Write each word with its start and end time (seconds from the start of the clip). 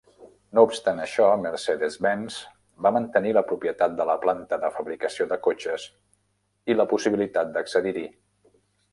No 0.57 0.61
obstant 0.67 0.99
això, 1.01 1.25
Mercedes-Benz 1.41 2.37
va 2.85 2.91
mantenir 2.95 3.33
la 3.37 3.43
propietat 3.51 3.93
de 3.99 4.07
la 4.11 4.15
planta 4.23 4.59
de 4.63 4.71
fabricació 4.77 5.27
de 5.33 5.37
cotxes 5.49 5.85
i 6.75 6.77
la 6.79 6.87
possibilitat 6.95 7.53
d'accedir-hi. 7.59 8.07